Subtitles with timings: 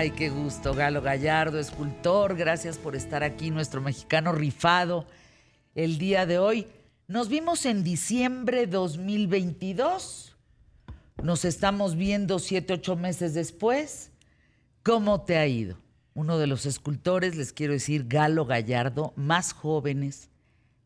[0.00, 5.04] Ay, qué gusto, Galo Gallardo, escultor, gracias por estar aquí, nuestro mexicano rifado
[5.74, 6.66] el día de hoy.
[7.06, 10.34] Nos vimos en diciembre 2022.
[11.22, 14.10] Nos estamos viendo siete, ocho meses después.
[14.82, 15.76] ¿Cómo te ha ido?
[16.14, 20.30] Uno de los escultores, les quiero decir, Galo Gallardo, más jóvenes,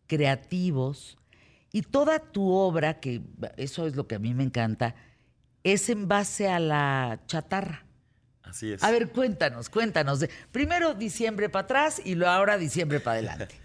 [0.09, 1.19] creativos,
[1.71, 3.23] y toda tu obra, que
[3.59, 4.97] eso es lo que a mí me encanta,
[5.63, 7.84] es en base a la chatarra.
[8.55, 8.85] Así es.
[8.85, 10.25] A ver, cuéntanos, cuéntanos.
[10.53, 13.49] Primero diciembre para atrás y luego ahora diciembre para adelante.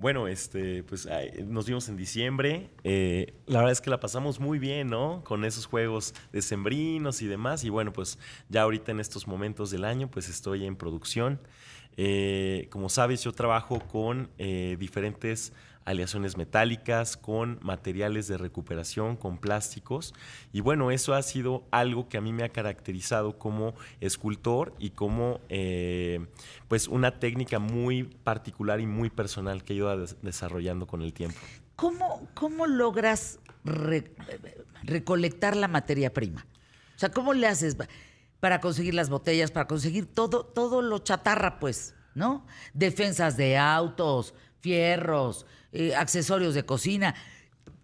[0.00, 1.08] Bueno, este, pues
[1.44, 2.70] nos vimos en diciembre.
[2.84, 5.24] Eh, la verdad es que la pasamos muy bien, ¿no?
[5.24, 7.64] Con esos juegos decembrinos y demás.
[7.64, 8.16] Y bueno, pues
[8.48, 11.40] ya ahorita en estos momentos del año, pues estoy en producción.
[12.00, 15.52] Eh, como sabes, yo trabajo con eh, diferentes
[15.84, 20.14] aleaciones metálicas, con materiales de recuperación, con plásticos.
[20.52, 24.90] Y bueno, eso ha sido algo que a mí me ha caracterizado como escultor y
[24.90, 26.24] como eh,
[26.68, 31.38] pues una técnica muy particular y muy personal que he ido desarrollando con el tiempo.
[31.74, 33.40] ¿Cómo, cómo logras
[34.84, 36.46] recolectar la materia prima?
[36.94, 37.76] O sea, ¿cómo le haces
[38.40, 42.46] para conseguir las botellas, para conseguir todo, todo lo chatarra, pues, ¿no?
[42.74, 47.14] Defensas de autos, fierros, eh, accesorios de cocina.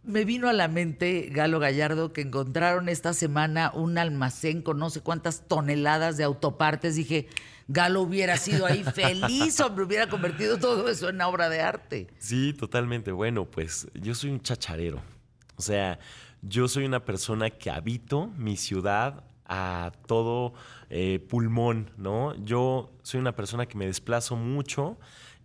[0.02, 4.90] Me vino a la mente, Galo Gallardo, que encontraron esta semana un almacén con no
[4.90, 6.96] sé cuántas toneladas de autopartes.
[6.96, 7.28] Dije,
[7.68, 12.08] Galo hubiera sido ahí feliz, hombre, hubiera convertido todo eso en obra de arte.
[12.18, 13.12] Sí, totalmente.
[13.12, 15.02] Bueno, pues yo soy un chacharero.
[15.56, 15.98] O sea,
[16.42, 20.54] yo soy una persona que habito mi ciudad a todo
[20.90, 22.34] eh, pulmón, ¿no?
[22.44, 24.98] Yo soy una persona que me desplazo mucho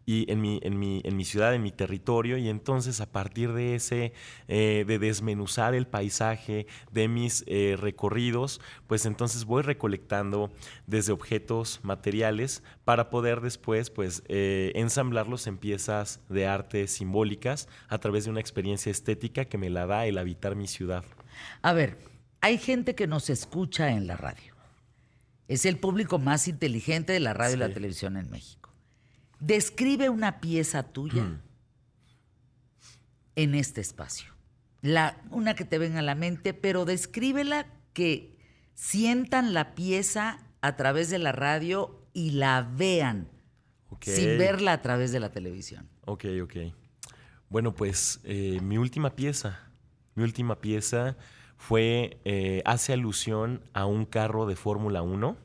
[0.06, 3.54] y en mi, en mi, en mi ciudad, en mi territorio, y entonces a partir
[3.54, 4.14] de ese,
[4.48, 10.50] eh, de desmenuzar el paisaje de mis eh, recorridos, pues entonces voy recolectando
[10.88, 18.24] desde objetos materiales para poder después pues ensamblarlos en piezas de arte simbólicas a través
[18.24, 21.06] de una experiencia estética que me la da el habitar mi ciudad.
[21.62, 22.00] A ver,
[22.42, 24.54] hay gente que nos escucha en la radio.
[25.48, 28.72] Es el público más inteligente de la radio y la televisión en México.
[29.40, 31.42] Describe una pieza tuya mm.
[33.36, 34.34] en este espacio.
[34.82, 38.38] La, una que te venga a la mente, pero descríbela que
[38.76, 43.30] sientan la pieza a través de la radio y la vean
[44.02, 45.90] sin verla a través de la televisión.
[46.06, 46.56] Ok, ok.
[47.50, 49.60] Bueno, pues eh, mi última pieza,
[50.16, 51.18] mi última pieza
[51.60, 55.38] fue, eh, hace alusión a un carro de Fórmula 1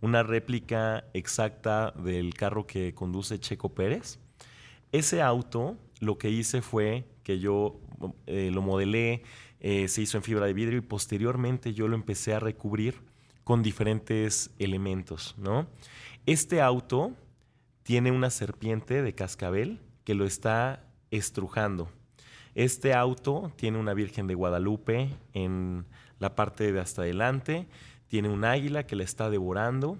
[0.00, 4.18] una réplica exacta del carro que conduce Checo Pérez.
[4.92, 7.80] Ese auto lo que hice fue que yo
[8.26, 9.22] eh, lo modelé,
[9.60, 13.02] eh, se hizo en fibra de vidrio y posteriormente yo lo empecé a recubrir
[13.44, 15.66] con diferentes elementos, ¿no?
[16.26, 17.12] Este auto
[17.82, 21.90] tiene una serpiente de cascabel que lo está estrujando.
[22.58, 25.86] Este auto tiene una Virgen de Guadalupe en
[26.18, 27.68] la parte de hasta adelante
[28.08, 29.96] tiene un águila que la está devorando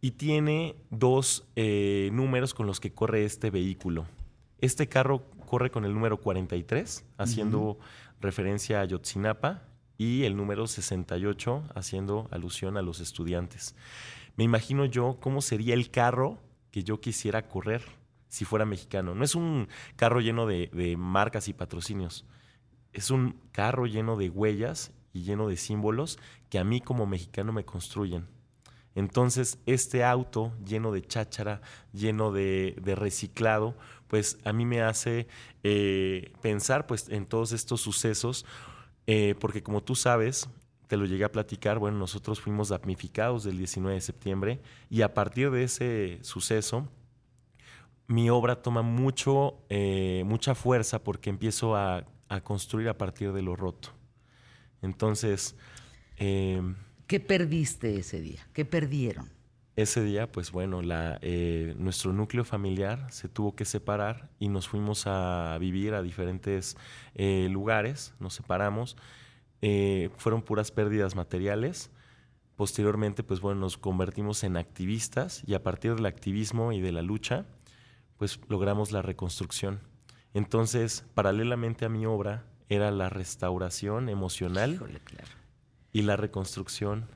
[0.00, 4.06] y tiene dos eh, números con los que corre este vehículo.
[4.58, 7.78] Este carro corre con el número 43, haciendo
[8.20, 9.62] referencia a Yotzinapa,
[9.96, 13.76] y el número 68, haciendo alusión a los estudiantes.
[14.36, 16.38] Me imagino yo cómo sería el carro
[16.72, 17.82] que yo quisiera correr
[18.32, 19.14] si fuera mexicano.
[19.14, 22.24] No es un carro lleno de marcas y patrocinios,
[22.94, 27.52] es un carro lleno de huellas y lleno de símbolos que a mí como mexicano
[27.52, 28.26] me construyen.
[28.94, 31.60] Entonces, este auto lleno de cháchara,
[31.92, 33.76] lleno de, reciclado,
[34.08, 35.26] pues a mí me hace
[35.62, 38.46] eh, pensar pues, en todos estos sucesos,
[39.06, 40.48] eh, porque como tú sabes,
[40.86, 45.12] te lo llegué a platicar, bueno, nosotros fuimos damnificados del 19 de septiembre y a
[45.12, 46.88] partir de ese suceso,
[48.12, 52.04] mi obra toma mucho, eh, mucha fuerza porque empiezo a
[52.44, 53.90] construir a partir de lo roto.
[54.82, 55.56] Entonces...
[56.16, 56.74] Em,
[57.06, 58.46] ¿Qué perdiste ese día?
[58.52, 59.28] ¿Qué perdieron?
[59.74, 64.68] Ese día, pues bueno, la, eh, nuestro núcleo familiar se tuvo que separar y nos
[64.68, 66.76] fuimos a vivir a diferentes
[67.14, 68.96] eh, lugares, nos separamos.
[69.62, 71.90] Eh, fueron puras pérdidas materiales.
[72.56, 77.00] Posteriormente, pues bueno, nos convertimos en activistas y a partir del activismo y de la
[77.00, 77.46] lucha,
[78.22, 79.80] pues logramos la reconstrucción.
[80.32, 84.80] Entonces, paralelamente a mi obra, era la restauración emocional
[85.92, 87.08] y la reconstrucción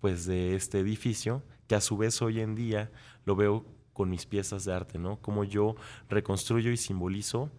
[0.00, 2.90] pues de este edificio que a su vez hoy en día
[3.26, 5.20] lo veo con mis piezas de arte, ¿no?
[5.20, 5.76] Como yo
[6.08, 7.50] reconstruyo y simbolizo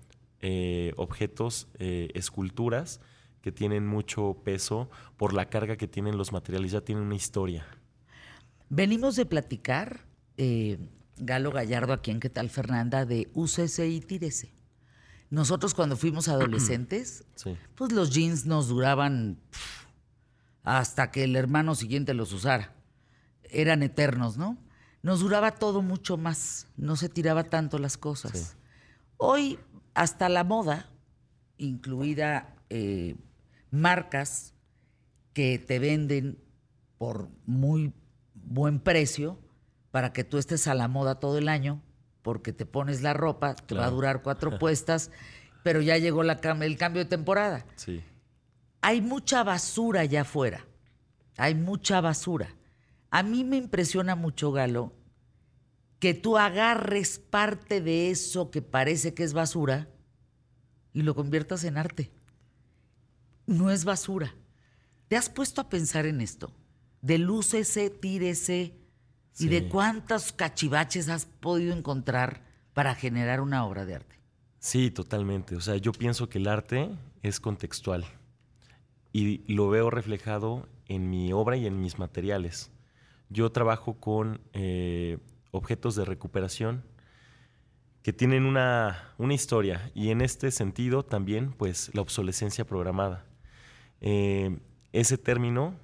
[0.42, 3.02] eh, objetos, eh, esculturas
[3.44, 7.68] que tienen mucho peso por la carga que tienen los materiales, ya tienen una historia.
[8.70, 10.80] Venimos de platicar, eh,
[11.18, 13.06] Galo Gallardo, aquí en ¿Qué tal Fernanda?
[13.06, 14.54] De UCC y Tírese.
[15.30, 17.24] Nosotros cuando fuimos adolescentes,
[17.76, 19.40] pues los jeans nos duraban
[20.64, 22.74] hasta que el hermano siguiente los usara.
[23.44, 24.58] Eran eternos, ¿no?
[25.04, 28.58] Nos duraba todo mucho más, no se tiraba tanto las cosas.
[29.18, 29.60] Hoy,
[29.94, 30.90] hasta la moda,
[31.58, 33.16] incluida eh,
[33.70, 34.54] marcas
[35.34, 36.40] que te venden
[36.98, 37.94] por muy
[38.34, 39.40] buen precio
[39.96, 41.82] para que tú estés a la moda todo el año,
[42.22, 45.10] porque te pones la ropa, te va a durar cuatro puestas,
[45.64, 47.66] pero ya llegó la, el cambio de temporada.
[47.78, 48.04] Sí.
[48.82, 50.66] Hay mucha basura allá afuera.
[51.38, 52.54] Hay mucha basura.
[53.10, 54.92] A mí me impresiona mucho, Galo,
[56.00, 59.88] que tú agarres parte de eso que parece que es basura
[60.92, 62.12] y lo conviertas en arte.
[63.46, 64.36] No es basura.
[65.08, 66.52] ¿Te has puesto a pensar en esto?
[67.02, 68.76] De lúcese, tírese,
[69.38, 72.42] ¿Y de cuántos cachivaches has podido encontrar
[72.74, 74.16] para generar una obra de arte?
[74.60, 75.56] Sí, totalmente.
[75.56, 76.90] O sea, yo pienso que el arte
[77.22, 78.06] es contextual
[79.12, 82.72] y lo veo reflejado en mi obra y en mis materiales.
[83.30, 85.18] Yo trabajo con eh,
[85.52, 86.84] objetos de recuperación
[88.02, 93.26] que tienen una, una, historia y en este sentido también pues la obsolescencia programada.
[94.02, 94.60] Eh,
[94.92, 95.80] ese término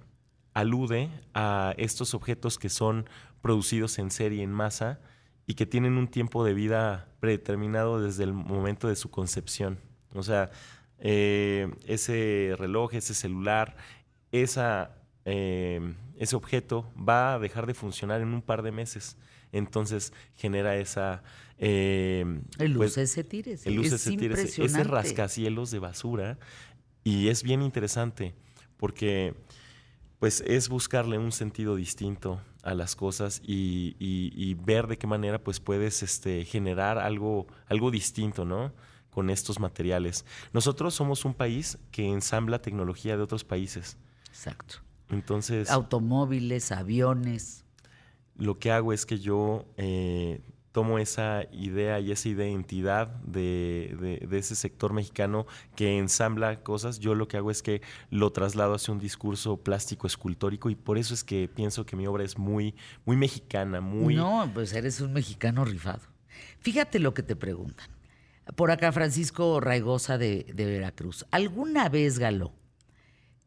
[0.54, 3.10] alude a estos objetos que son
[3.42, 5.00] producidos en serie, en masa,
[5.48, 9.80] y que tienen un tiempo de vida predeterminado desde el momento de su concepción.
[10.14, 10.52] O sea,
[11.00, 13.76] eh, ese reloj, ese celular,
[14.32, 14.96] esa,
[15.26, 19.18] eh, ese objeto va a dejar de funcionar en un par de meses.
[19.52, 21.24] Entonces genera esa...
[21.58, 22.24] Eh,
[22.58, 23.66] el pues, ese tires.
[23.66, 24.58] El tires.
[24.58, 26.38] Ese rascacielos de basura.
[27.04, 28.34] Y es bien interesante
[28.78, 29.36] porque
[30.22, 35.60] pues es buscarle un sentido distinto a las cosas y, ver de qué manera pues
[35.60, 38.72] puedes este, generar algo, algo distinto, ¿no?
[39.10, 40.24] Con estos materiales.
[40.54, 43.98] Nosotros somos un país que ensambla tecnología de otros países.
[44.28, 44.76] Exacto.
[45.10, 45.72] Entonces...
[45.72, 47.66] Automóviles, aviones.
[48.36, 54.38] Lo que hago es que yo eh, tomo esa idea y esa identidad de, de,
[54.38, 55.46] ese sector mexicano
[55.76, 60.08] que ensambla cosas, yo lo que hago es que lo traslado hacia un discurso plástico
[60.08, 62.76] escultórico y por eso es que pienso que mi obra es muy,
[63.06, 64.16] muy mexicana, muy...
[64.16, 66.02] No, pues eres un mexicano rifado.
[66.60, 67.88] Fíjate lo que te preguntan.
[68.56, 71.26] Por acá Francisco Raigosa de, de Veracruz.
[71.32, 72.54] ¿Alguna vez, Galo,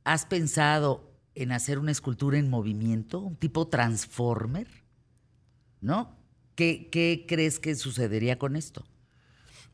[0.05, 4.69] has pensado en hacer una escultura en movimiento, un tipo transformer?
[5.81, 6.24] ¿No?
[6.55, 8.85] ¿Qué, crees que sucedería con esto?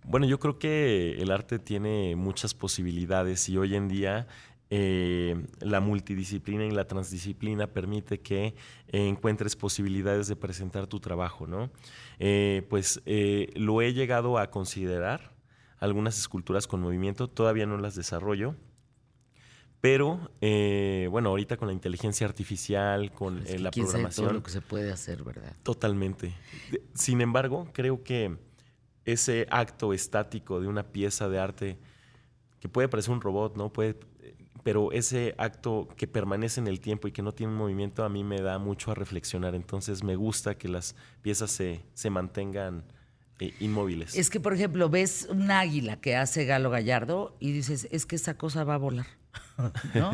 [0.04, 4.26] Bueno, yo creo que el arte tiene muchas posibilidades y hoy en día
[4.70, 8.54] eh, la multidisciplina y la transdisciplina permite que eh,
[9.08, 11.70] encuentres posibilidades de presentar tu trabajo, ¿no?
[12.18, 13.02] Eh, pues
[13.56, 15.34] lo he llegado a considerar,
[15.78, 18.54] algunas esculturas con movimiento, todavía no las desarrollo,
[19.80, 24.26] pero eh, bueno, ahorita con la inteligencia artificial, con eh, la programación.
[24.26, 25.54] todo lo que se puede hacer, ¿verdad?
[25.62, 26.34] Totalmente.
[26.94, 28.36] Sin embargo, creo que
[29.04, 31.78] ese acto estático de una pieza de arte,
[32.60, 33.72] que puede parecer un robot, ¿no?
[33.72, 33.98] Puede,
[34.62, 38.08] pero ese acto que permanece en el tiempo y que no tiene un movimiento, a
[38.08, 39.54] mí me da mucho a reflexionar.
[39.54, 42.84] Entonces me gusta que las piezas se, se mantengan
[43.38, 44.14] eh, inmóviles.
[44.14, 48.16] Es que, por ejemplo, ves un águila que hace Galo Gallardo y dices, es que
[48.16, 49.06] esa cosa va a volar.
[49.94, 50.12] ¿no?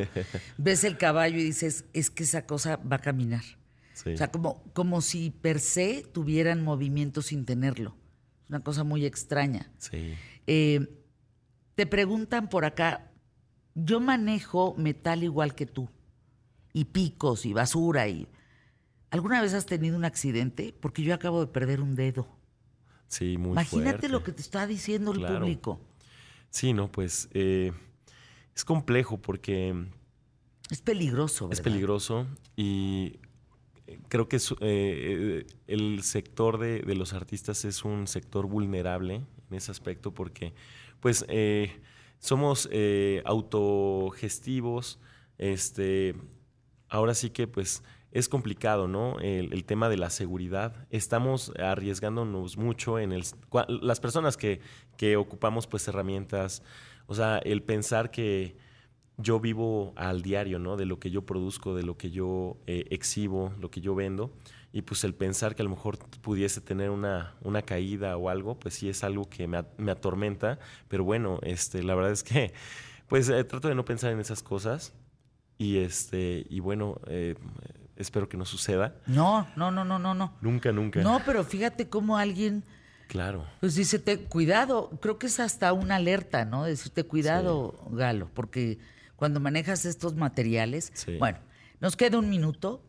[0.58, 3.42] Ves el caballo y dices, es que esa cosa va a caminar.
[4.04, 7.96] O sea, como, como si per se tuvieran movimiento sin tenerlo.
[8.44, 9.72] Es una cosa muy extraña.
[10.46, 10.86] Eh,
[11.74, 13.10] te preguntan por acá,
[13.74, 15.88] yo manejo metal igual que tú,
[16.72, 18.28] y picos y basura y...
[19.10, 20.74] ¿Alguna vez has tenido un accidente?
[20.78, 22.28] Porque yo acabo de perder un dedo.
[23.08, 25.80] Sí, muy Imagínate lo que te está diciendo el público.
[26.50, 27.72] Sí, no, pues eh,
[28.56, 29.86] es complejo porque...
[30.70, 31.60] Es peligroso, ¿verdad?
[31.60, 33.20] Es peligroso y
[33.86, 39.70] eh, creo que eh, el sector de, los artistas es un sector vulnerable en ese
[39.70, 40.54] aspecto porque
[41.00, 41.80] pues eh,
[42.18, 42.68] somos
[43.24, 44.98] autogestivos,
[45.38, 46.16] este,
[46.88, 49.18] ahora sí que pues es complicado, ¿no?
[49.20, 50.86] El, tema de la seguridad.
[50.88, 53.24] Estamos arriesgándonos mucho en el...
[53.68, 54.60] Las personas que,
[54.96, 56.62] que ocupamos pues herramientas
[57.06, 58.56] o sea, el pensar que
[59.18, 60.76] yo vivo al diario, ¿no?
[60.76, 64.32] De lo que yo produzco, de lo que yo eh, exhibo, lo que yo vendo.
[64.72, 68.58] Y pues el pensar que a lo mejor pudiese tener una, una caída o algo,
[68.58, 70.58] pues sí es algo que me, me atormenta.
[70.88, 72.52] Pero bueno, este, la verdad es que
[73.08, 74.92] pues eh, trato de no pensar en esas cosas.
[75.58, 77.36] Y este, y bueno, eh,
[77.96, 78.96] espero que no suceda.
[79.06, 80.34] No, no, no, no, no, no.
[80.42, 81.00] Nunca, nunca.
[81.00, 82.62] No, pero fíjate cómo alguien
[83.08, 83.44] Claro.
[83.60, 86.64] pues dice, te, cuidado, creo que es hasta una alerta, ¿no?
[86.64, 88.78] Decirte cuidado, Galo, porque
[89.16, 91.16] cuando manejas estos materiales, Sí.
[91.18, 91.38] bueno,
[91.80, 92.82] nos queda un minuto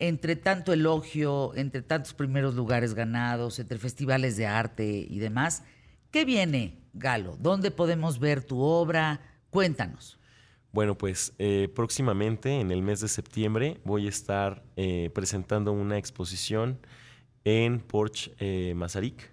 [0.00, 5.62] entre tanto elogio, entre tantos primeros lugares ganados, entre festivales de arte y demás.
[6.10, 7.36] ¿Qué viene, Galo?
[7.40, 9.20] ¿Dónde podemos ver tu obra?
[9.50, 10.18] Cuéntanos.
[10.72, 15.96] Bueno, pues eh, próximamente, en el mes de septiembre, voy a estar eh, presentando una
[15.96, 16.80] exposición
[17.44, 19.30] en Porch eh, Mazarik.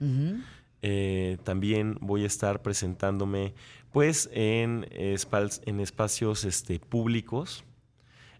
[0.83, 3.53] Eh, también voy a estar presentándome
[3.91, 7.63] pues en, en espacios este, públicos.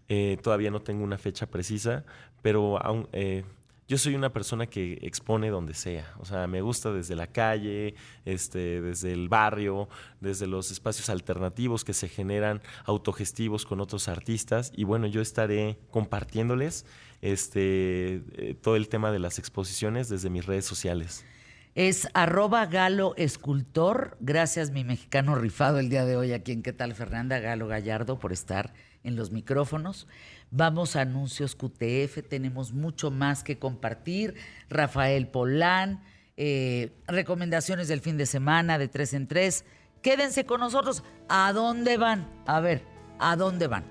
[0.08, 2.04] Eh, todavía no tengo una fecha precisa,
[2.42, 3.44] pero aún, eh,
[3.92, 6.14] yo soy una persona que expone donde sea.
[6.18, 7.94] O sea, me gusta desde la calle,
[8.24, 9.86] este, desde el barrio,
[10.18, 14.72] desde los espacios alternativos que se generan autogestivos con otros artistas.
[14.74, 16.86] Y bueno, yo estaré compartiéndoles
[17.20, 21.26] este, eh, todo el tema de las exposiciones desde mis redes sociales.
[21.74, 24.16] Es arroba Galo Escultor.
[24.20, 27.40] Gracias, mi mexicano rifado el día de hoy aquí en ¿Qué tal, Fernanda?
[27.40, 28.72] Galo Gallardo, por estar
[29.04, 30.06] en los micrófonos.
[30.54, 34.34] Vamos a anuncios QTF, tenemos mucho más que compartir.
[34.68, 36.04] Rafael Polán,
[36.36, 39.64] eh, recomendaciones del fin de semana de tres en tres.
[40.02, 41.04] Quédense con nosotros.
[41.30, 42.28] ¿A dónde van?
[42.46, 42.84] A ver,
[43.18, 43.84] ¿a dónde van?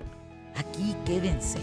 [0.54, 1.58] Aquí quédense.